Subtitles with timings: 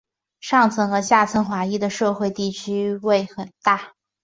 [0.39, 3.93] 上层和下层华裔的社会地位区别很大。